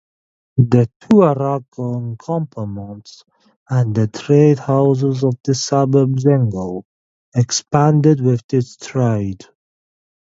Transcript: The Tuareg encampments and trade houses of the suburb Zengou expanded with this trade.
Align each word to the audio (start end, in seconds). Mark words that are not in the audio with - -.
The 0.57 0.89
Tuareg 0.99 1.65
encampments 1.77 3.23
and 3.69 4.11
trade 4.11 4.57
houses 4.57 5.23
of 5.23 5.35
the 5.43 5.53
suburb 5.53 6.15
Zengou 6.15 6.81
expanded 7.35 8.19
with 8.19 8.41
this 8.47 8.77
trade. 8.77 9.45